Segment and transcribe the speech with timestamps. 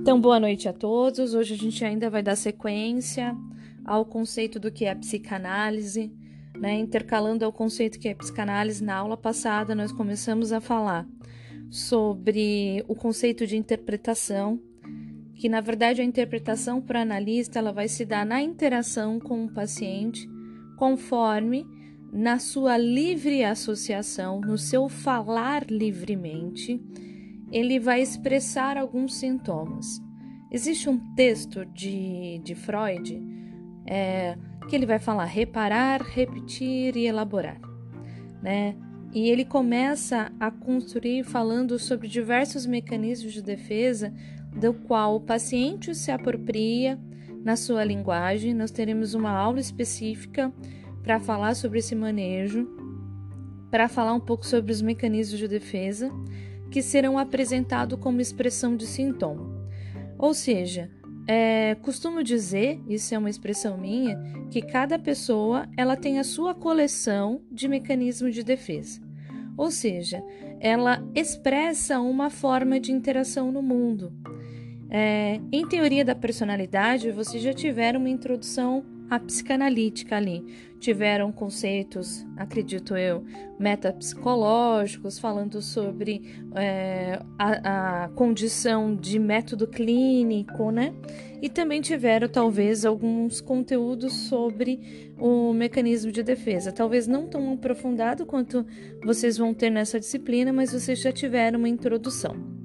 [0.00, 1.34] Então, boa noite a todos.
[1.34, 3.36] Hoje a gente ainda vai dar sequência
[3.84, 6.10] ao conceito do que é psicanálise,
[6.58, 6.78] né?
[6.78, 8.82] Intercalando ao conceito que é psicanálise.
[8.82, 11.06] Na aula passada, nós começamos a falar
[11.68, 14.58] sobre o conceito de interpretação,
[15.34, 19.52] que na verdade a interpretação para analista ela vai se dar na interação com o
[19.52, 20.26] paciente,
[20.78, 21.66] conforme
[22.10, 26.80] na sua livre associação, no seu falar livremente,
[27.50, 30.00] ele vai expressar alguns sintomas.
[30.50, 33.20] Existe um texto de, de Freud
[33.86, 34.36] é,
[34.68, 37.60] que ele vai falar reparar, repetir e elaborar,
[38.42, 38.76] né?
[39.12, 44.14] E ele começa a construir falando sobre diversos mecanismos de defesa
[44.54, 46.98] do qual o paciente se apropria
[47.44, 48.54] na sua linguagem.
[48.54, 50.52] Nós teremos uma aula específica
[51.02, 52.68] para falar sobre esse manejo,
[53.68, 56.08] para falar um pouco sobre os mecanismos de defesa
[56.70, 59.48] que serão apresentados como expressão de sintoma.
[60.18, 60.90] Ou seja,
[61.26, 64.18] é, costumo dizer, isso é uma expressão minha,
[64.50, 69.00] que cada pessoa ela tem a sua coleção de mecanismos de defesa.
[69.56, 70.22] Ou seja,
[70.58, 74.12] ela expressa uma forma de interação no mundo.
[74.90, 80.70] É, em teoria da personalidade, vocês já tiveram uma introdução a psicanalítica ali.
[80.78, 83.22] Tiveram conceitos, acredito eu,
[83.58, 86.22] metapsicológicos, falando sobre
[86.54, 90.94] é, a, a condição de método clínico, né?
[91.42, 96.72] E também tiveram, talvez, alguns conteúdos sobre o mecanismo de defesa.
[96.72, 98.64] Talvez não tão aprofundado quanto
[99.04, 102.59] vocês vão ter nessa disciplina, mas vocês já tiveram uma introdução.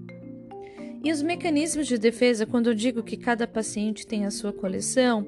[1.06, 5.28] E os mecanismos de defesa, quando eu digo que cada paciente tem a sua coleção,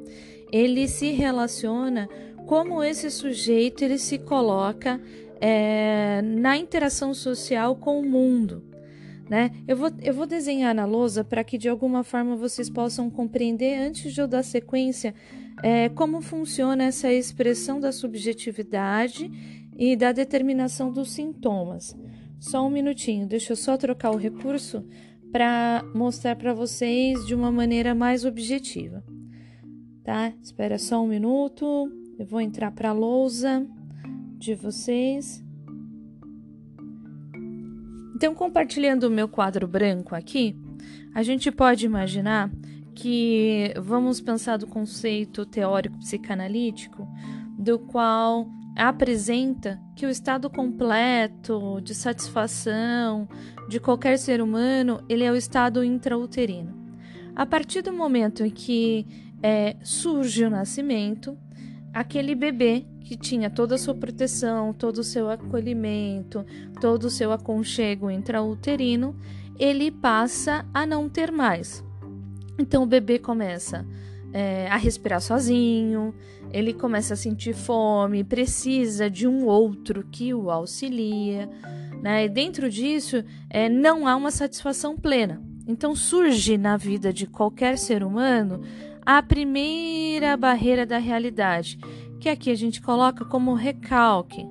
[0.51, 2.09] ele se relaciona
[2.47, 4.99] como esse sujeito ele se coloca
[5.39, 8.63] é, na interação social com o mundo.
[9.29, 9.51] Né?
[9.67, 13.77] Eu, vou, eu vou desenhar na lousa para que de alguma forma vocês possam compreender,
[13.77, 15.13] antes de eu dar sequência,
[15.61, 19.29] é, como funciona essa expressão da subjetividade
[19.77, 21.95] e da determinação dos sintomas.
[22.39, 24.83] Só um minutinho, deixa eu só trocar o recurso
[25.31, 29.03] para mostrar para vocês de uma maneira mais objetiva
[30.07, 30.31] tá?
[30.41, 31.91] Espera só um minuto.
[32.17, 33.67] Eu vou entrar para a lousa
[34.37, 35.43] de vocês.
[38.15, 40.55] Então, compartilhando o meu quadro branco aqui,
[41.13, 42.49] a gente pode imaginar
[42.95, 47.05] que vamos pensar do conceito teórico psicanalítico,
[47.59, 48.47] do qual
[48.85, 53.27] apresenta que o estado completo de satisfação
[53.67, 56.75] de qualquer ser humano, ele é o estado intrauterino.
[57.35, 59.05] A partir do momento em que
[59.41, 61.37] é, surge o nascimento,
[61.93, 66.45] aquele bebê que tinha toda a sua proteção, todo o seu acolhimento,
[66.79, 69.15] todo o seu aconchego intrauterino,
[69.57, 71.83] ele passa a não ter mais.
[72.59, 73.85] Então o bebê começa
[74.33, 76.13] é, a respirar sozinho,
[76.51, 81.49] ele começa a sentir fome, precisa de um outro que o auxilia,
[82.01, 82.25] né?
[82.25, 85.41] E dentro disso é, não há uma satisfação plena.
[85.67, 88.61] Então surge na vida de qualquer ser humano
[89.05, 91.77] a primeira barreira da realidade,
[92.19, 94.45] que aqui a gente coloca como recalque,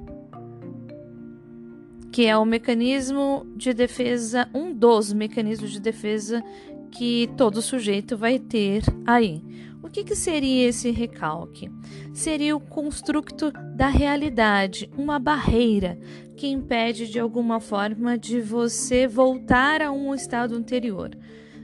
[2.10, 6.42] que é o mecanismo de defesa, um dos mecanismos de defesa
[6.90, 9.42] que todo sujeito vai ter aí.
[9.86, 11.70] O que, que seria esse recalque?
[12.12, 15.98] Seria o construto da realidade, uma barreira
[16.36, 21.10] que impede de alguma forma de você voltar a um estado anterior.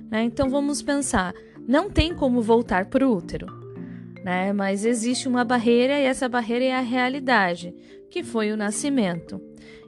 [0.08, 0.22] Né?
[0.22, 1.34] Então vamos pensar
[1.66, 3.46] não tem como voltar para o útero,
[4.24, 4.52] né?
[4.52, 7.74] Mas existe uma barreira e essa barreira é a realidade,
[8.10, 9.40] que foi o nascimento.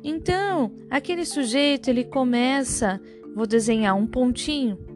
[0.02, 3.00] Então, aquele sujeito ele começa,
[3.34, 4.93] vou desenhar um pontinho.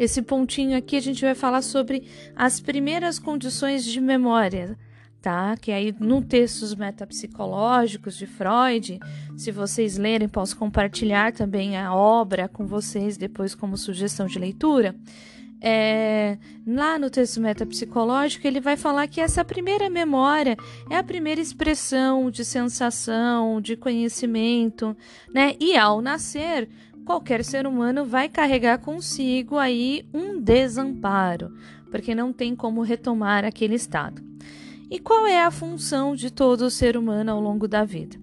[0.00, 4.74] Esse pontinho aqui a gente vai falar sobre as primeiras condições de memória,
[5.20, 5.54] tá?
[5.58, 8.98] Que aí no textos metapsicológicos de Freud,
[9.36, 14.96] se vocês lerem, posso compartilhar também a obra com vocês depois como sugestão de leitura
[15.60, 20.56] é, lá no texto metapsicológico, ele vai falar que essa primeira memória
[20.88, 24.96] é a primeira expressão de sensação, de conhecimento,
[25.32, 25.54] né?
[25.60, 26.68] E ao nascer,
[27.10, 31.52] qualquer ser humano vai carregar consigo aí um desamparo,
[31.90, 34.22] porque não tem como retomar aquele estado.
[34.88, 38.16] E qual é a função de todo ser humano ao longo da vida?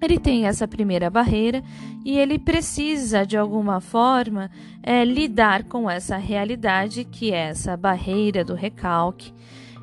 [0.00, 1.62] ele tem essa primeira barreira
[2.04, 4.50] e ele precisa, de alguma forma,
[4.82, 9.32] é, lidar com essa realidade que é essa barreira do recalque.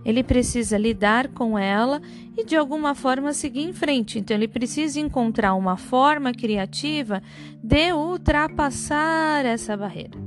[0.06, 2.02] Ele precisa lidar com ela
[2.38, 4.18] e, de alguma forma, seguir em frente.
[4.18, 7.22] Então, ele precisa encontrar uma forma criativa
[7.62, 10.18] de ultrapassar essa barreira.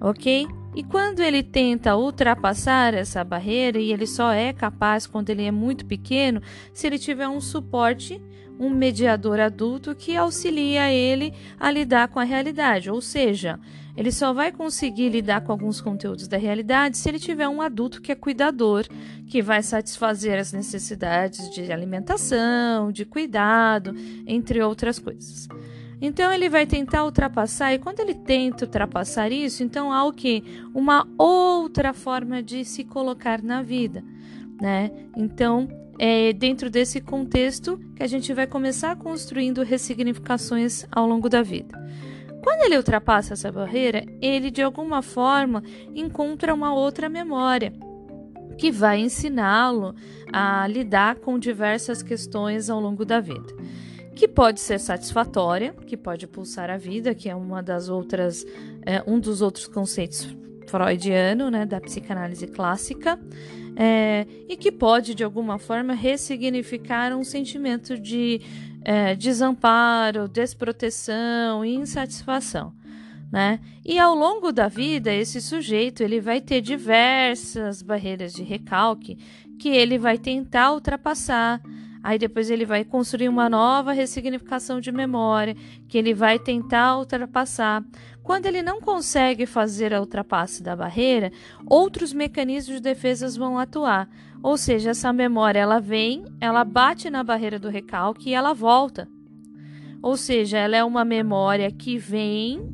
[0.00, 0.46] ok?
[0.76, 5.52] E quando ele tenta ultrapassar essa barreira, e ele só é capaz quando ele é
[5.52, 6.42] muito pequeno,
[6.72, 8.20] se ele tiver um suporte,
[8.58, 13.58] um mediador adulto que auxilia ele a lidar com a realidade, ou seja,
[13.96, 18.02] ele só vai conseguir lidar com alguns conteúdos da realidade se ele tiver um adulto
[18.02, 18.86] que é cuidador,
[19.26, 23.94] que vai satisfazer as necessidades de alimentação, de cuidado,
[24.26, 25.48] entre outras coisas.
[26.00, 30.42] Então ele vai tentar ultrapassar, e quando ele tenta ultrapassar isso, então há o que?
[30.74, 34.02] Uma outra forma de se colocar na vida,
[34.60, 34.90] né?
[35.16, 35.68] Então
[35.98, 41.78] é dentro desse contexto que a gente vai começar construindo ressignificações ao longo da vida.
[42.42, 45.62] Quando ele ultrapassa essa barreira, ele de alguma forma
[45.94, 47.72] encontra uma outra memória
[48.58, 49.94] que vai ensiná-lo
[50.32, 53.54] a lidar com diversas questões ao longo da vida
[54.14, 58.46] que pode ser satisfatória, que pode pulsar a vida, que é uma das outras,
[58.86, 63.18] é, um dos outros conceitos freudiano, né, da psicanálise clássica,
[63.76, 68.40] é, e que pode de alguma forma ressignificar um sentimento de
[68.84, 72.72] é, desamparo, desproteção e insatisfação.
[73.32, 73.58] Né?
[73.84, 79.18] E ao longo da vida, esse sujeito ele vai ter diversas barreiras de recalque
[79.58, 81.60] que ele vai tentar ultrapassar
[82.04, 85.56] Aí depois ele vai construir uma nova ressignificação de memória
[85.88, 87.82] que ele vai tentar ultrapassar.
[88.22, 91.32] Quando ele não consegue fazer a ultrapasse da barreira,
[91.66, 94.06] outros mecanismos de defesa vão atuar.
[94.42, 99.08] Ou seja, essa memória ela vem, ela bate na barreira do recalque e ela volta.
[100.02, 102.68] Ou seja, ela é uma memória que vem,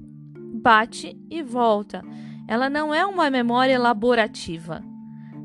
[0.55, 2.03] bate e volta.
[2.49, 4.90] Ela não é uma memória elaborativa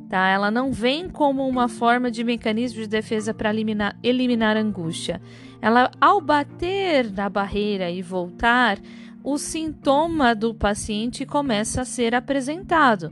[0.09, 0.27] tá?
[0.27, 5.21] Ela não vem como uma forma de mecanismo de defesa para eliminar, eliminar angústia.
[5.61, 8.79] Ela, ao bater na barreira e voltar,
[9.23, 13.11] o sintoma do paciente começa a ser apresentado.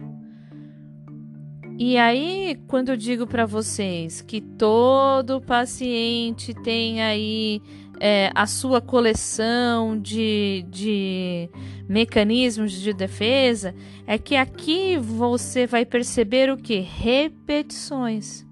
[1.78, 7.62] E aí, quando eu digo para vocês que todo paciente tem aí
[8.06, 11.50] é, a sua coleção de, de
[11.88, 13.74] mecanismos de defesa,
[14.06, 16.80] é que aqui você vai perceber o que?
[16.82, 18.46] Repetições.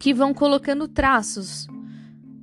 [0.00, 1.68] Que vão colocando traços,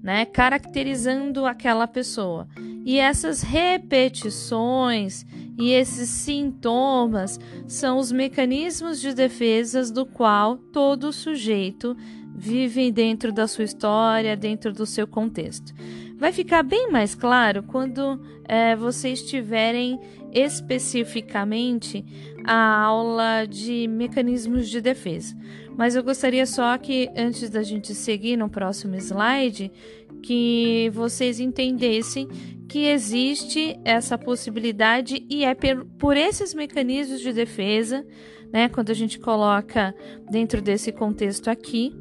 [0.02, 2.48] né, caracterizando aquela pessoa.
[2.86, 5.26] E essas repetições
[5.58, 7.38] e esses sintomas
[7.68, 11.98] são os mecanismos de defesa do qual todo sujeito
[12.36, 15.74] vive dentro da sua história, dentro do seu contexto.
[16.18, 20.00] Vai ficar bem mais claro quando é, vocês tiverem
[20.34, 22.06] especificamente
[22.44, 25.36] a aula de mecanismos de defesa.
[25.78, 29.72] Mas eu gostaria só que, antes da gente seguir no próximo slide,
[30.22, 32.28] que vocês entendessem
[32.68, 35.56] que existe essa possibilidade e é
[36.00, 38.06] por esses mecanismos de defesa,
[38.52, 39.94] né, quando a gente coloca
[40.30, 41.94] dentro desse contexto aqui,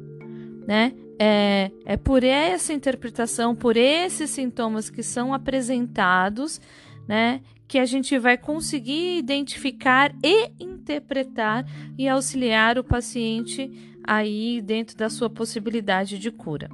[0.67, 6.59] né, é, é por essa interpretação, por esses sintomas que são apresentados,
[7.07, 11.65] né, que a gente vai conseguir identificar e interpretar
[11.97, 13.71] e auxiliar o paciente
[14.03, 16.69] aí dentro da sua possibilidade de cura.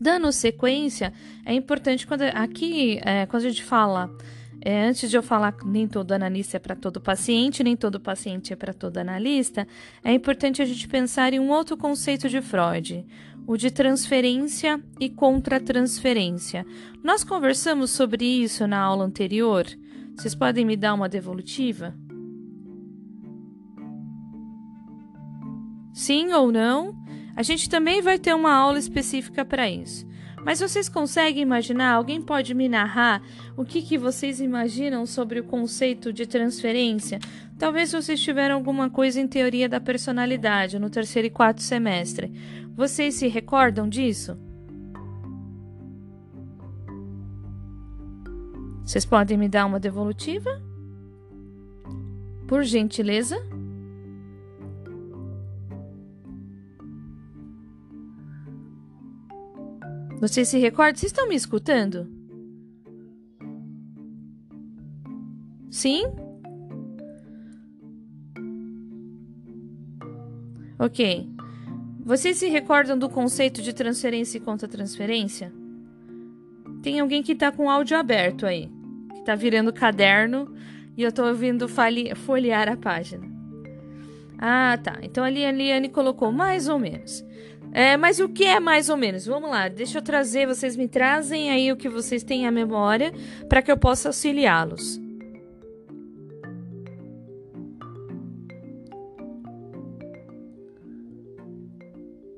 [0.00, 1.12] Dando sequência,
[1.46, 4.10] é importante quando aqui, é, quando a gente fala,
[4.64, 8.50] é, antes de eu falar nem todo analista é para todo paciente, nem todo paciente
[8.50, 9.68] é para todo analista,
[10.02, 13.04] é importante a gente pensar em um outro conceito de Freud,
[13.46, 16.64] o de transferência e contra-transferência.
[17.02, 19.66] Nós conversamos sobre isso na aula anterior.
[20.16, 21.94] Vocês podem me dar uma devolutiva?
[25.92, 26.96] Sim ou não?
[27.36, 30.06] A gente também vai ter uma aula específica para isso.
[30.44, 31.94] Mas vocês conseguem imaginar?
[31.94, 33.22] Alguém pode me narrar
[33.56, 37.18] o que, que vocês imaginam sobre o conceito de transferência?
[37.58, 42.30] Talvez vocês tiveram alguma coisa em teoria da personalidade no terceiro e quarto semestre.
[42.76, 44.36] Vocês se recordam disso?
[48.84, 50.62] Vocês podem me dar uma devolutiva?
[52.46, 53.53] Por gentileza?
[60.24, 60.96] Vocês se recordam?
[60.96, 62.08] Vocês estão me escutando?
[65.70, 66.04] Sim?
[70.78, 71.28] Ok.
[72.02, 75.52] Vocês se recordam do conceito de transferência e contra-transferência?
[76.82, 78.70] Tem alguém que está com o áudio aberto aí,
[79.12, 80.54] que está virando caderno
[80.96, 83.30] e eu estou ouvindo folhear a página.
[84.38, 85.00] Ah, tá.
[85.02, 87.22] Então a Liane colocou mais ou menos.
[87.74, 89.26] É, mas o que é mais ou menos?
[89.26, 93.12] Vamos lá, deixa eu trazer, vocês me trazem aí o que vocês têm à memória
[93.48, 95.00] para que eu possa auxiliá-los.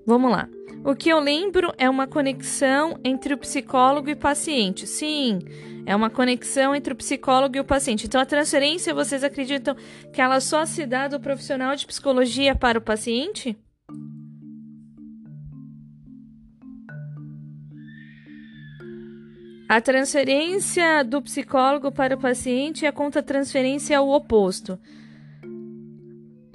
[0.06, 0.48] Vamos lá.
[0.82, 4.86] O que eu lembro é uma conexão entre o psicólogo e o paciente.
[4.86, 5.40] Sim,
[5.84, 8.06] é uma conexão entre o psicólogo e o paciente.
[8.06, 9.76] Então, a transferência, vocês acreditam
[10.12, 13.58] que ela só se dá do profissional de psicologia para o paciente?
[19.68, 24.78] A transferência do psicólogo para o paciente é contra a transferência ao oposto.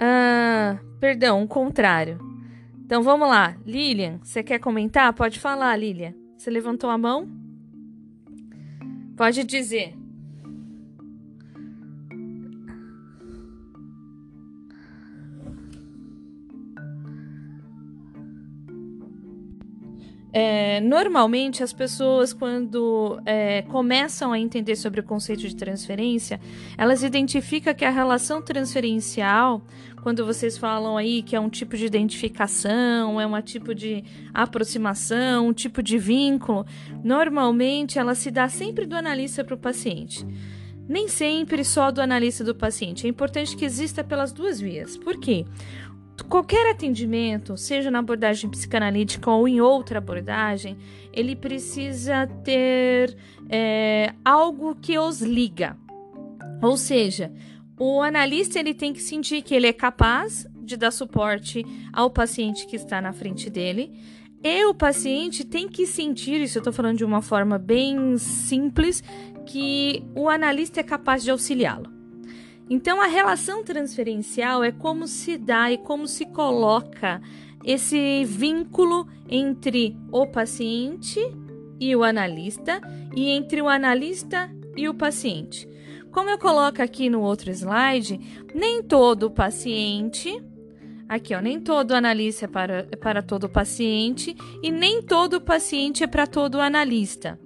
[0.00, 2.18] Ah, perdão, o contrário.
[2.84, 3.54] Então vamos lá.
[3.66, 5.12] Lilian, você quer comentar?
[5.12, 6.14] Pode falar, Lilian.
[6.38, 7.28] Você levantou a mão?
[9.16, 9.94] Pode dizer.
[20.32, 26.40] É, normalmente, as pessoas, quando é, começam a entender sobre o conceito de transferência,
[26.78, 29.60] elas identificam que a relação transferencial,
[30.02, 35.48] quando vocês falam aí que é um tipo de identificação, é um tipo de aproximação,
[35.48, 36.64] um tipo de vínculo,
[37.04, 40.26] normalmente ela se dá sempre do analista para o paciente.
[40.88, 43.06] Nem sempre só do analista do paciente.
[43.06, 44.96] É importante que exista pelas duas vias.
[44.96, 45.44] Por quê?
[46.28, 50.76] Qualquer atendimento, seja na abordagem psicanalítica ou em outra abordagem,
[51.12, 53.16] ele precisa ter
[53.48, 55.76] é, algo que os liga.
[56.62, 57.32] Ou seja,
[57.78, 62.66] o analista ele tem que sentir que ele é capaz de dar suporte ao paciente
[62.66, 63.92] que está na frente dele.
[64.44, 69.02] E o paciente tem que sentir, isso eu estou falando de uma forma bem simples,
[69.46, 72.01] que o analista é capaz de auxiliá-lo.
[72.70, 77.20] Então, a relação transferencial é como se dá e como se coloca
[77.64, 81.20] esse vínculo entre o paciente
[81.78, 82.80] e o analista
[83.14, 85.68] e entre o analista e o paciente.
[86.10, 88.20] Como eu coloco aqui no outro slide,
[88.54, 90.42] nem todo paciente,
[91.08, 96.04] aqui ó, nem todo analista é para, é para todo paciente e nem todo paciente
[96.04, 97.38] é para todo analista.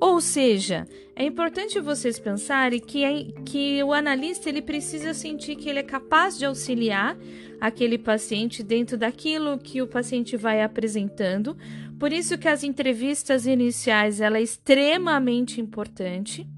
[0.00, 5.68] Ou seja, é importante vocês pensarem que, é, que o analista ele precisa sentir que
[5.68, 7.18] ele é capaz de auxiliar
[7.60, 11.54] aquele paciente dentro daquilo que o paciente vai apresentando.
[11.98, 16.48] Por isso que as entrevistas iniciais ela é extremamente importante,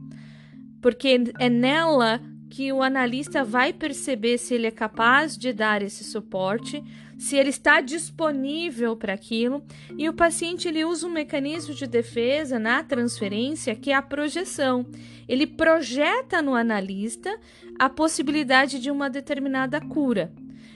[0.81, 6.05] porque é nela que o analista vai perceber se ele é capaz de dar esse
[6.05, 6.85] suporte,
[7.23, 9.63] se ele está disponível para aquilo,
[9.97, 14.85] e o paciente ele usa um mecanismo de defesa na transferência que é a projeção.
[15.29, 17.33] Ele projeta no analista
[17.79, 20.33] a possibilidade de uma determinada cura.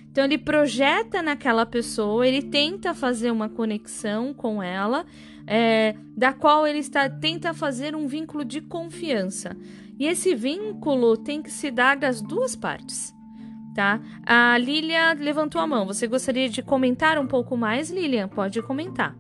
[0.09, 5.05] Então ele projeta naquela pessoa, ele tenta fazer uma conexão com ela,
[5.49, 9.57] é, da qual ele está tenta fazer um vínculo de confiança.
[9.99, 13.13] E esse vínculo tem que se dar das duas partes,
[13.77, 14.01] tá?
[14.25, 15.87] A Lilia levantou a mão.
[15.87, 18.27] Você gostaria de comentar um pouco mais, Lilian?
[18.27, 19.15] Pode comentar.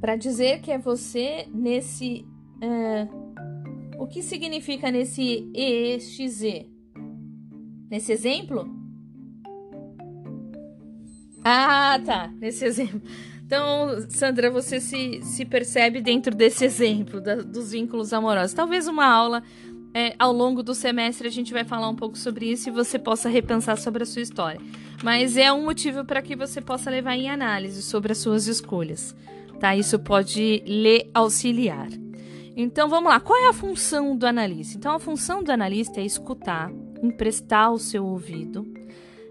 [0.00, 2.24] Para dizer que é você nesse.
[2.60, 3.08] É,
[3.98, 6.66] o que significa nesse EXZ?
[7.90, 8.68] Nesse exemplo?
[11.44, 12.32] Ah, tá.
[12.38, 13.02] Nesse exemplo.
[13.44, 18.52] Então, Sandra, você se, se percebe dentro desse exemplo da, dos vínculos amorosos.
[18.52, 19.42] Talvez uma aula
[19.94, 22.98] é, ao longo do semestre a gente vai falar um pouco sobre isso e você
[22.98, 24.60] possa repensar sobre a sua história.
[25.02, 29.16] Mas é um motivo para que você possa levar em análise sobre as suas escolhas
[29.58, 29.76] tá?
[29.76, 31.88] Isso pode lhe auxiliar.
[32.56, 34.76] Então vamos lá, qual é a função do analista?
[34.76, 36.72] Então a função do analista é escutar,
[37.02, 38.66] emprestar o seu ouvido,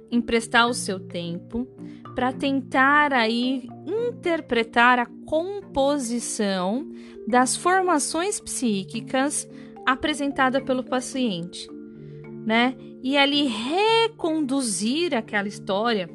[0.10, 1.68] emprestar o seu tempo
[2.16, 6.90] para tentar aí interpretar a composição
[7.28, 9.48] das formações psíquicas
[9.86, 11.68] apresentada pelo paciente,
[12.46, 12.76] né?
[13.04, 16.10] E ali reconduzir aquela história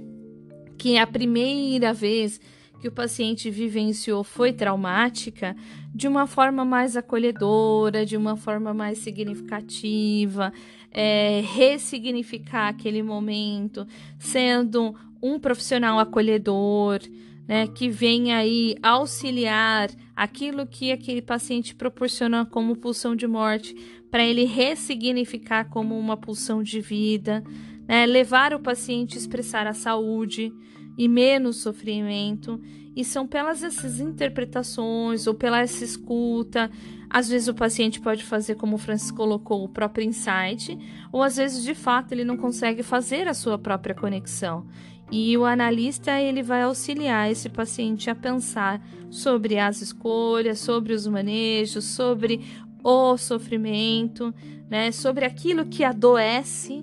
[0.78, 2.40] que é a primeira vez
[2.82, 5.54] que o paciente vivenciou foi traumática
[5.94, 10.52] de uma forma mais acolhedora, de uma forma mais significativa,
[10.90, 13.86] é, ressignificar aquele momento,
[14.18, 16.98] sendo um profissional acolhedor,
[17.46, 23.76] né, que vem aí auxiliar aquilo que aquele paciente proporciona como pulsão de morte,
[24.10, 27.44] para ele ressignificar como uma pulsão de vida,
[27.86, 30.52] né, levar o paciente a expressar a saúde
[30.96, 32.60] e menos sofrimento.
[32.94, 36.70] E são pelas essas interpretações ou pela essa escuta.
[37.08, 40.78] Às vezes o paciente pode fazer, como o Francis colocou, o próprio insight,
[41.10, 44.66] ou às vezes de fato ele não consegue fazer a sua própria conexão.
[45.10, 51.06] E o analista ele vai auxiliar esse paciente a pensar sobre as escolhas, sobre os
[51.06, 52.40] manejos, sobre
[52.82, 54.34] o sofrimento,
[54.70, 56.82] né, sobre aquilo que adoece,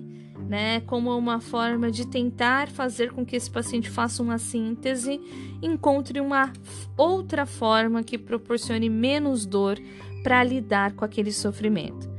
[0.50, 5.20] né, como uma forma de tentar fazer com que esse paciente faça uma síntese,
[5.62, 6.52] encontre uma
[6.96, 9.78] outra forma que proporcione menos dor
[10.24, 12.10] para lidar com aquele sofrimento.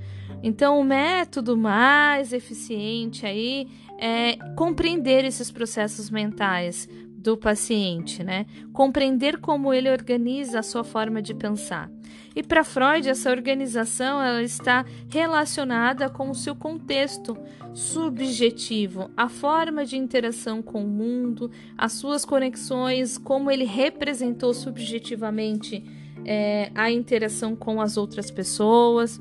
[0.42, 3.68] Então, o método mais eficiente aí
[4.00, 8.46] é compreender esses processos mentais do paciente, né?
[8.72, 11.92] Compreender como ele organiza a sua forma de pensar.
[12.34, 17.38] E para Freud, essa organização ela está relacionada com o seu contexto
[17.74, 25.84] subjetivo, a forma de interação com o mundo, as suas conexões, como ele representou subjetivamente
[26.26, 29.20] é, a interação com as outras pessoas.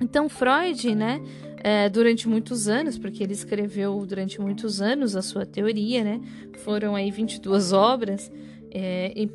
[0.00, 1.20] Então, Freud, né,
[1.62, 6.20] é, durante muitos anos, porque ele escreveu durante muitos anos a sua teoria, né,
[6.58, 8.30] foram aí 22 obras,
[8.70, 9.30] é, e,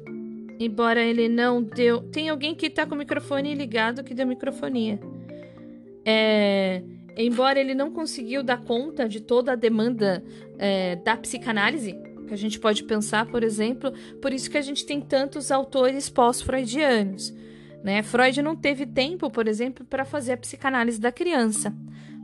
[0.60, 2.02] embora ele não deu.
[2.02, 5.00] Tem alguém que está com o microfone ligado que deu microfonia.
[6.06, 6.84] É,
[7.16, 10.24] embora ele não conseguiu dar conta de toda a demanda
[10.58, 11.96] é, da psicanálise,
[12.28, 13.92] que a gente pode pensar, por exemplo,
[14.22, 17.34] por isso que a gente tem tantos autores pós-freudianos.
[17.84, 18.02] Né?
[18.04, 21.76] Freud não teve tempo, por exemplo, para fazer a psicanálise da criança.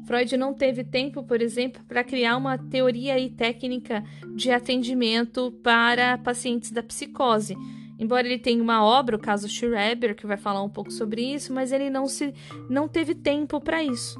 [0.05, 4.03] Freud não teve tempo, por exemplo, para criar uma teoria e técnica
[4.35, 7.57] de atendimento para pacientes da psicose.
[7.99, 11.51] Embora ele tenha uma obra, o caso Schreber, que vai falar um pouco sobre isso,
[11.51, 12.33] mas ele não se
[12.69, 14.17] não teve tempo para isso.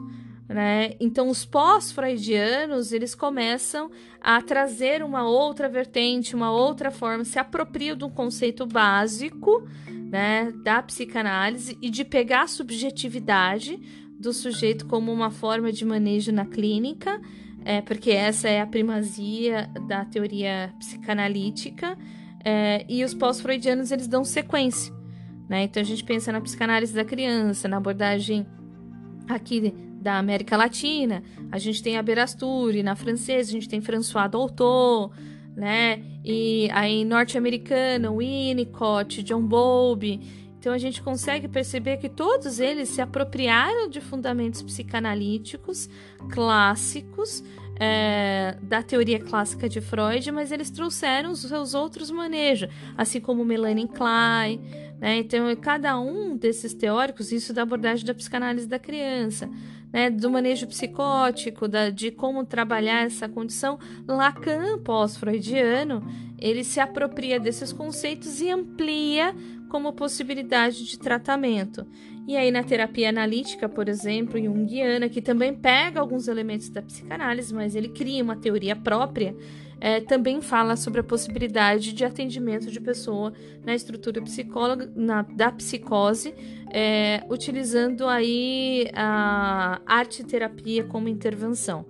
[0.47, 0.93] Né?
[0.99, 7.97] Então, os pós-freudianos eles começam a trazer uma outra vertente, uma outra forma, se apropriam
[7.97, 9.67] de um conceito básico
[10.09, 13.77] né, da psicanálise e de pegar a subjetividade
[14.17, 17.21] do sujeito como uma forma de manejo na clínica,
[17.65, 21.97] é, porque essa é a primazia da teoria psicanalítica,
[22.43, 24.93] é, e os pós-freudianos eles dão sequência.
[25.49, 25.63] Né?
[25.63, 28.47] Então a gente pensa na psicanálise da criança, na abordagem
[29.27, 29.73] aqui
[30.07, 35.11] da América Latina, a gente tem a Berasturi, na francesa a gente tem François Dolto,
[35.53, 36.01] né?
[36.23, 40.21] E aí norte-americano, Winnicott, John Bowlby.
[40.57, 45.89] Então a gente consegue perceber que todos eles se apropriaram de fundamentos psicanalíticos
[46.31, 47.43] clássicos
[47.77, 53.43] é, da teoria clássica de Freud, mas eles trouxeram os seus outros manejos, assim como
[53.43, 54.61] Melanie Klein.
[54.99, 55.17] Né?
[55.17, 59.49] Então, cada um desses teóricos, isso da abordagem da psicanálise da criança,
[59.91, 66.03] né, do manejo psicótico, da, de como trabalhar essa condição, Lacan, pós-freudiano,
[66.37, 69.33] ele se apropria desses conceitos e amplia
[69.69, 71.85] como possibilidade de tratamento.
[72.27, 77.53] E aí, na terapia analítica, por exemplo, junguiana, que também pega alguns elementos da psicanálise,
[77.53, 79.33] mas ele cria uma teoria própria,
[79.79, 83.33] é, também fala sobre a possibilidade de atendimento de pessoa
[83.65, 86.33] na estrutura psicóloga, na, da psicose,
[86.71, 91.85] é, utilizando aí a arte terapia como intervenção.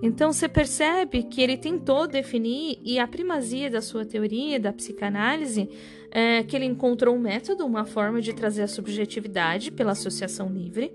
[0.00, 5.68] Então você percebe que ele tentou definir e a primazia da sua teoria da psicanálise
[6.10, 10.92] é que ele encontrou um método, uma forma de trazer a subjetividade pela associação livre.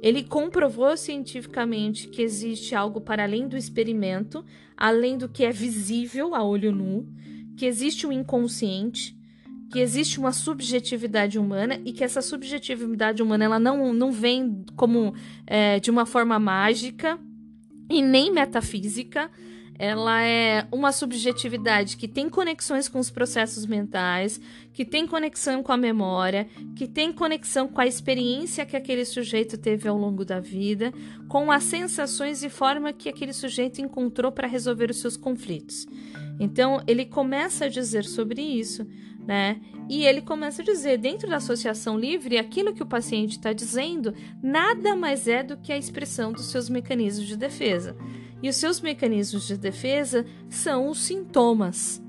[0.00, 4.44] Ele comprovou cientificamente que existe algo para além do experimento,
[4.76, 7.08] além do que é visível a olho nu,
[7.56, 9.16] que existe um inconsciente,
[9.70, 15.14] que existe uma subjetividade humana e que essa subjetividade humana ela não, não vem como
[15.46, 17.18] é, de uma forma mágica
[17.90, 19.30] e nem metafísica.
[19.78, 24.40] Ela é uma subjetividade que tem conexões com os processos mentais,
[24.72, 29.56] que tem conexão com a memória, que tem conexão com a experiência que aquele sujeito
[29.56, 30.92] teve ao longo da vida,
[31.28, 35.86] com as sensações e forma que aquele sujeito encontrou para resolver os seus conflitos.
[36.40, 38.84] Então, ele começa a dizer sobre isso,
[39.26, 39.60] né?
[39.88, 44.14] E ele começa a dizer, dentro da associação livre, aquilo que o paciente está dizendo
[44.42, 47.96] nada mais é do que a expressão dos seus mecanismos de defesa.
[48.42, 52.02] E os seus mecanismos de defesa são os sintomas.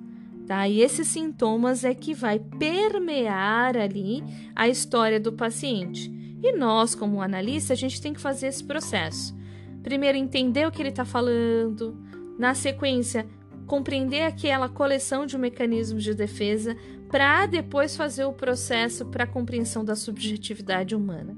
[0.45, 0.67] Tá?
[0.67, 4.23] E esses sintomas é que vai permear ali
[4.55, 6.11] a história do paciente.
[6.41, 9.37] E nós, como analista, a gente tem que fazer esse processo.
[9.83, 11.97] Primeiro, entender o que ele está falando.
[12.37, 13.27] Na sequência,
[13.67, 16.75] compreender aquela coleção de mecanismos de defesa
[17.09, 21.37] para depois fazer o processo para a compreensão da subjetividade humana.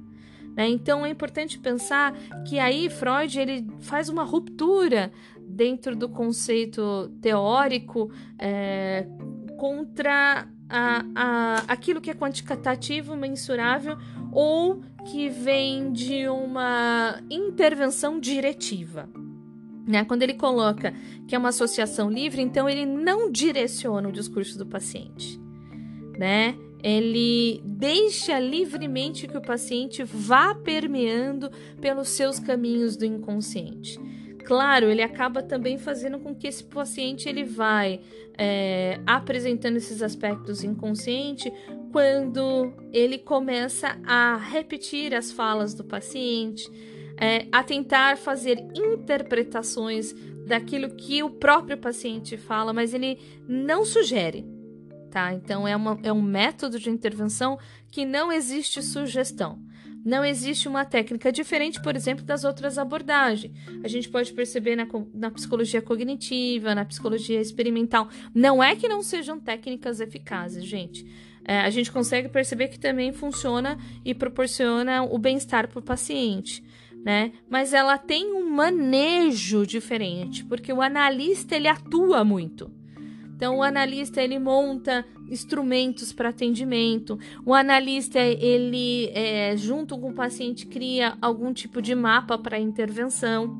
[0.56, 0.68] Né?
[0.70, 2.14] Então é importante pensar
[2.48, 9.06] que aí Freud ele faz uma ruptura dentro do conceito teórico é,
[9.58, 13.98] contra a, a, aquilo que é quantitativo, mensurável
[14.32, 19.10] ou que vem de uma intervenção diretiva.
[19.86, 20.06] Né?
[20.06, 20.94] Quando ele coloca
[21.28, 25.40] que é uma associação livre, então ele não direciona o discurso do paciente.
[26.18, 26.56] Né?
[26.84, 34.00] Ele deixa livremente que o paciente vá permeando pelos seus caminhos do inconsciente.
[34.44, 38.02] Claro, ele acaba também fazendo com que esse paciente ele vai
[38.38, 41.52] é, apresentando esses aspectos inconscientes
[41.92, 46.70] quando ele começa a repetir as falas do paciente,
[47.18, 50.14] é, a tentar fazer interpretações
[50.48, 54.61] daquilo que o próprio paciente fala, mas ele não sugere
[55.12, 55.34] tá?
[55.34, 57.60] Então é, uma, é um método de intervenção
[57.92, 59.60] que não existe sugestão.
[60.04, 63.54] Não existe uma técnica diferente, por exemplo, das outras abordagens.
[63.84, 68.10] A gente pode perceber na, na psicologia cognitiva, na psicologia experimental.
[68.34, 71.06] Não é que não sejam técnicas eficazes, gente.
[71.46, 76.64] É, a gente consegue perceber que também funciona e proporciona o bem-estar para o paciente.
[77.04, 77.32] Né?
[77.50, 82.81] Mas ela tem um manejo diferente, porque o analista ele atua muito.
[83.42, 87.18] Então, o analista ele monta instrumentos para atendimento.
[87.44, 93.60] O analista ele, é, junto com o paciente, cria algum tipo de mapa para intervenção.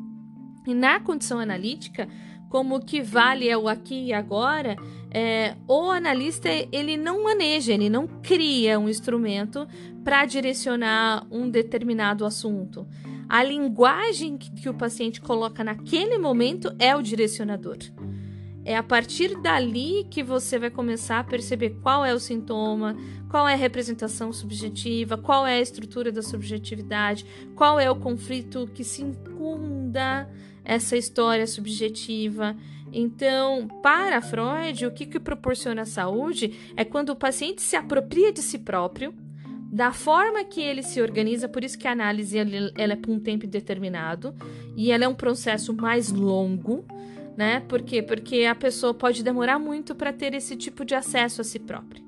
[0.68, 2.08] E na condição analítica,
[2.48, 4.76] como o que vale é o aqui e agora,
[5.10, 9.68] é, o analista ele não maneja, ele não cria um instrumento
[10.04, 12.88] para direcionar um determinado assunto.
[13.28, 17.80] A linguagem que, que o paciente coloca naquele momento é o direcionador.
[18.64, 22.96] É a partir dali que você vai começar a perceber qual é o sintoma,
[23.30, 28.70] qual é a representação subjetiva, qual é a estrutura da subjetividade, qual é o conflito
[28.74, 30.30] que circunda
[30.64, 32.56] essa história subjetiva.
[32.94, 38.32] Então, para Freud, o que, que proporciona a saúde é quando o paciente se apropria
[38.32, 39.14] de si próprio,
[39.72, 43.20] da forma que ele se organiza, por isso que a análise ela é por um
[43.20, 44.36] tempo determinado
[44.76, 46.86] e ela é um processo mais longo
[47.38, 47.62] né?
[47.62, 48.02] Por quê?
[48.02, 52.04] Porque a pessoa pode demorar muito para ter esse tipo de acesso a si própria,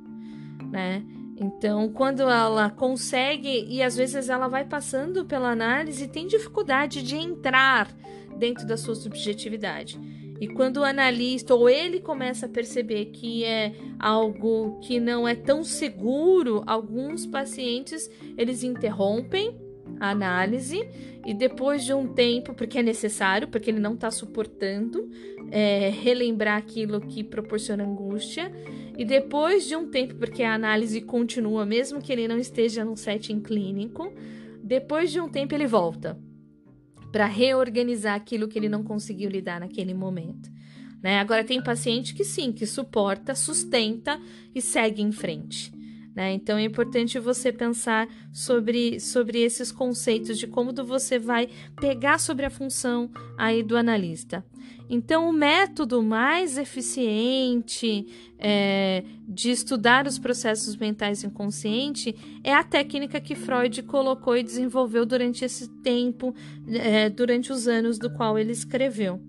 [0.71, 1.03] né?
[1.35, 7.15] Então, quando ela consegue, e às vezes ela vai passando pela análise, tem dificuldade de
[7.15, 7.91] entrar
[8.37, 9.99] dentro da sua subjetividade.
[10.39, 15.35] E quando o analista ou ele começa a perceber que é algo que não é
[15.35, 19.62] tão seguro, alguns pacientes eles interrompem
[20.03, 20.85] a análise
[21.25, 25.09] e depois de um tempo, porque é necessário, porque ele não está suportando
[25.49, 28.51] é, relembrar aquilo que proporciona angústia,
[28.97, 32.97] e depois de um tempo, porque a análise continua, mesmo que ele não esteja num
[32.97, 34.13] setting clínico,
[34.61, 36.19] depois de um tempo ele volta
[37.09, 40.51] para reorganizar aquilo que ele não conseguiu lidar naquele momento.
[41.01, 41.19] Né?
[41.19, 44.19] Agora tem paciente que sim, que suporta, sustenta
[44.53, 45.72] e segue em frente.
[46.15, 46.33] Né?
[46.33, 51.49] Então é importante você pensar sobre, sobre esses conceitos de como você vai
[51.79, 54.45] pegar sobre a função aí do analista.
[54.89, 58.05] Então, o método mais eficiente
[58.37, 65.05] é, de estudar os processos mentais inconscientes é a técnica que Freud colocou e desenvolveu
[65.05, 66.35] durante esse tempo,
[66.67, 69.21] é, durante os anos do qual ele escreveu.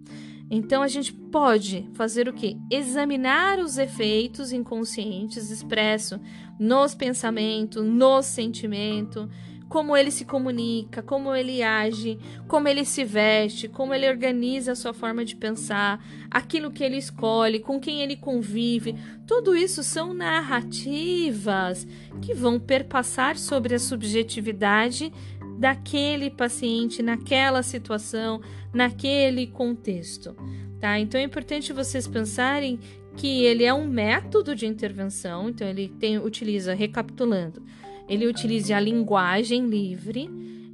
[0.50, 2.56] Então a gente pode fazer o que?
[2.70, 6.18] Examinar os efeitos inconscientes expressos
[6.58, 9.28] nos pensamentos, no sentimento,
[9.68, 14.76] como ele se comunica, como ele age, como ele se veste, como ele organiza a
[14.76, 18.94] sua forma de pensar, aquilo que ele escolhe, com quem ele convive.
[19.26, 21.86] Tudo isso são narrativas
[22.22, 25.12] que vão perpassar sobre a subjetividade
[25.58, 28.40] daquele paciente naquela situação,
[28.72, 30.36] naquele contexto,
[30.80, 30.98] tá?
[30.98, 32.78] Então é importante vocês pensarem
[33.16, 37.62] que ele é um método de intervenção, então ele tem, utiliza, recapitulando,
[38.08, 40.28] ele utiliza a linguagem livre,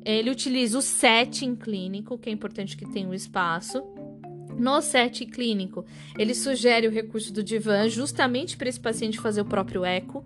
[0.05, 3.83] ele utiliza o setting clínico, que é importante que tenha um espaço.
[4.59, 5.85] No setting clínico,
[6.19, 10.25] ele sugere o recurso do divã justamente para esse paciente fazer o próprio eco,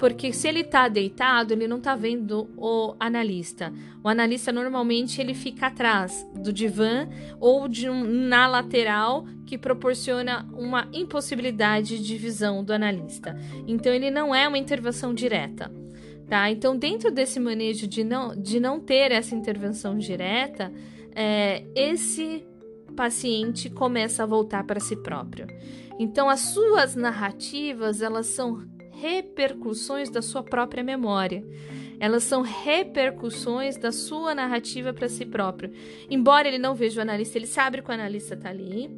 [0.00, 3.70] porque se ele está deitado, ele não está vendo o analista.
[4.02, 7.06] O analista normalmente ele fica atrás do divã
[7.38, 13.38] ou de um, na lateral que proporciona uma impossibilidade de visão do analista.
[13.68, 15.70] Então ele não é uma intervenção direta.
[16.26, 16.50] Tá?
[16.50, 20.72] Então, dentro desse manejo de não, de não ter essa intervenção direta,
[21.14, 22.46] é, esse
[22.96, 25.46] paciente começa a voltar para si próprio.
[25.98, 28.69] Então, as suas narrativas, elas são
[29.00, 31.44] repercussões da sua própria memória.
[31.98, 35.72] Elas são repercussões da sua narrativa para si próprio.
[36.08, 38.90] Embora ele não veja o analista, ele sabe que o analista está ali,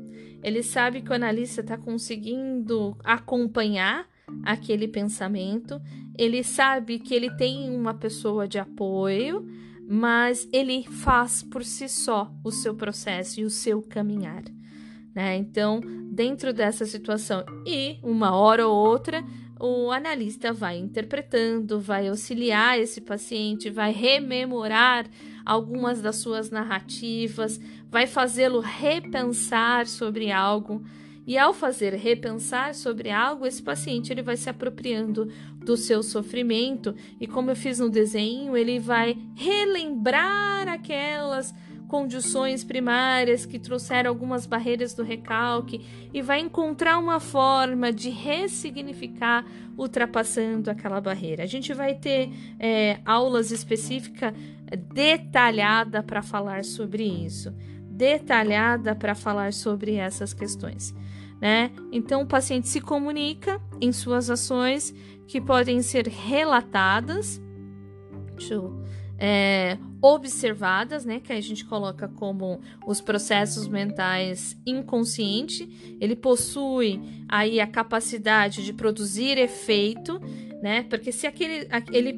[0.42, 4.06] ele sabe que o analista está conseguindo acompanhar
[4.44, 5.80] aquele pensamento,
[6.16, 9.46] ele sabe que ele tem uma pessoa de apoio,
[9.88, 14.44] mas ele faz por si só o seu processo e o seu caminhar.
[15.14, 15.36] Né?
[15.36, 19.22] Então, dentro dessa situação, e uma hora ou outra,
[19.64, 25.07] o analista vai interpretando, vai auxiliar esse paciente, vai rememorar
[25.46, 30.83] algumas das suas narrativas, vai fazê-lo repensar sobre algo.
[31.25, 35.31] E ao fazer repensar sobre algo, esse paciente ele vai se apropriando
[35.64, 41.55] do seu sofrimento e como eu fiz no desenho, ele vai relembrar aquelas
[41.92, 49.44] condições primárias que trouxeram algumas barreiras do recalque e vai encontrar uma forma de ressignificar
[49.76, 51.42] ultrapassando aquela barreira.
[51.42, 54.33] A gente vai ter é, aulas específicas
[54.90, 57.52] detalhada para falar sobre isso,
[57.90, 60.94] detalhada para falar sobre essas questões.
[61.42, 61.72] Né?
[61.92, 64.94] Então, o paciente se comunica em suas ações
[65.28, 67.38] que podem ser relatadas.
[68.35, 68.83] Deixa eu
[69.24, 77.61] é, observadas, né, que a gente coloca como os processos mentais inconsciente, ele possui aí
[77.61, 80.20] a capacidade de produzir efeito,
[80.61, 80.82] né?
[80.82, 82.16] Porque se aquele ele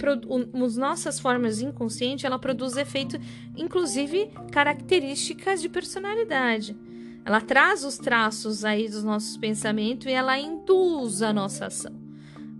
[0.64, 3.18] as nossas formas inconscientes, ela produz efeito,
[3.54, 6.74] inclusive características de personalidade.
[7.22, 11.92] Ela traz os traços aí dos nossos pensamentos e ela induz a nossa ação,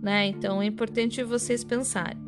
[0.01, 0.27] né?
[0.27, 2.24] Então é importante vocês pensarem.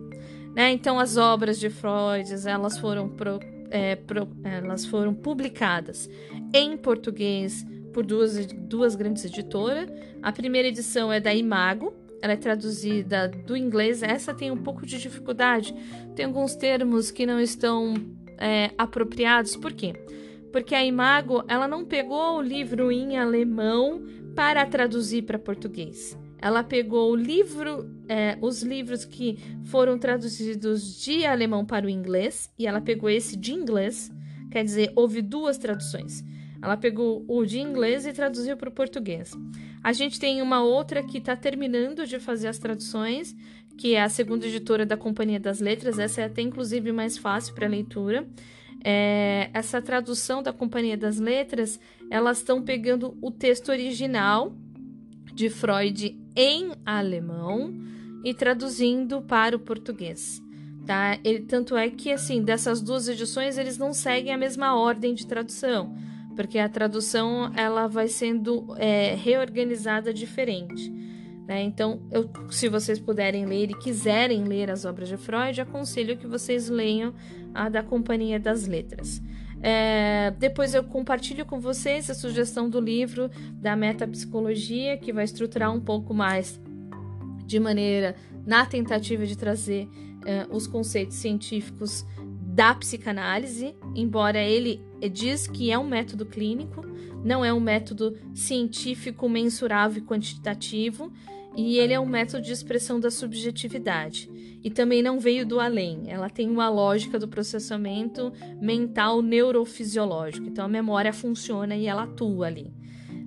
[0.58, 0.72] Né?
[0.72, 3.40] Então, as obras de Freud elas foram, pro,
[3.70, 6.10] é, pro, elas foram publicadas
[6.52, 9.88] em português por duas, duas grandes editoras.
[10.20, 11.94] A primeira edição é da Imago,
[12.24, 14.02] ela é traduzida do inglês.
[14.02, 15.76] Essa tem um pouco de dificuldade,
[16.16, 17.94] tem alguns termos que não estão
[18.40, 19.56] é, apropriados.
[19.56, 19.94] Por quê?
[20.52, 24.02] Porque a Imago ela não pegou o livro em alemão
[24.36, 26.18] para traduzir para português.
[26.40, 32.52] Ela pegou o livro, é, os livros que foram traduzidos de alemão para o inglês,
[32.58, 34.12] e ela pegou esse de inglês,
[34.52, 36.24] quer dizer, houve duas traduções.
[36.62, 39.32] Ela pegou o de inglês e traduziu para o português.
[39.84, 43.36] A gente tem uma outra que está terminando de fazer as traduções,
[43.78, 46.00] que é a segunda editora da Companhia das Letras.
[46.00, 48.28] Essa é até inclusive mais fácil para leitura.
[48.84, 54.56] É, essa tradução da Companhia das Letras, elas estão pegando o texto original
[55.34, 57.74] de Freud em alemão
[58.24, 60.42] e traduzindo para o português.
[60.86, 61.20] Tá?
[61.24, 65.26] Ele, tanto é que, assim, dessas duas edições, eles não seguem a mesma ordem de
[65.26, 65.98] tradução,
[66.36, 70.90] porque a tradução ela vai sendo é, reorganizada diferente.
[71.48, 71.64] Né?
[71.64, 76.28] Então, eu, se vocês puderem ler e quiserem ler as obras de Freud, aconselho que
[76.28, 77.14] vocês leiam
[77.54, 79.22] a da Companhia das Letras.
[79.62, 85.74] É, depois eu compartilho com vocês a sugestão do livro da metapsicologia, que vai estruturar
[85.74, 86.60] um pouco mais
[87.46, 88.16] de maneira
[88.46, 89.88] na tentativa de trazer
[90.26, 92.06] é, os conceitos científicos
[92.58, 96.84] da psicanálise, embora ele diz que é um método clínico,
[97.24, 101.12] não é um método científico mensurável e quantitativo,
[101.58, 104.30] e ele é um método de expressão da subjetividade.
[104.64, 110.48] E também não veio do além, ela tem uma lógica do processamento mental neurofisiológico.
[110.48, 112.72] Então a memória funciona e ela atua ali.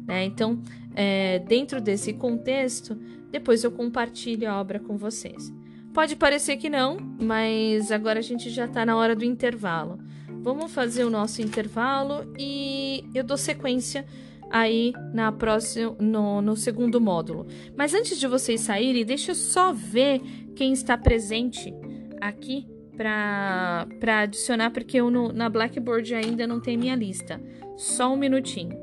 [0.07, 0.25] Né?
[0.25, 0.63] Então,
[0.95, 2.97] é, dentro desse contexto,
[3.31, 5.53] depois eu compartilho a obra com vocês.
[5.93, 9.99] Pode parecer que não, mas agora a gente já está na hora do intervalo.
[10.43, 14.07] Vamos fazer o nosso intervalo e eu dou sequência
[14.51, 17.47] aí na próxima, no, no segundo módulo.
[17.77, 20.21] Mas antes de vocês saírem, deixa eu só ver
[20.57, 21.73] quem está presente
[22.21, 23.87] aqui para
[24.23, 27.41] adicionar, porque eu no, na Blackboard ainda não tem minha lista.
[27.77, 28.77] Só um minutinho.